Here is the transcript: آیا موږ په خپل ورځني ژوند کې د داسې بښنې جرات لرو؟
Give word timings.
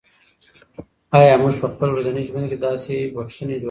آیا 1.19 1.33
موږ 1.43 1.53
په 1.61 1.67
خپل 1.73 1.89
ورځني 1.91 2.21
ژوند 2.29 2.45
کې 2.49 2.57
د 2.59 2.63
داسې 2.67 2.93
بښنې 3.15 3.31
جرات 3.31 3.49
لرو؟ 3.49 3.59